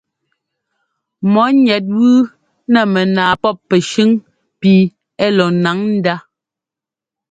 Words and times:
Mɔ̌ 1.33 1.47
ŋɛt 1.65 1.85
wú 1.95 2.09
nɛ 2.71 2.81
mɛnaa 2.93 3.33
pɔ́p 3.41 3.57
pɛ́shʉn 3.69 4.11
pi 4.59 4.71
ɛ́ 5.23 5.29
lɔ 5.37 5.45
ńnáŋ 5.57 5.77
ndá. 5.97 6.15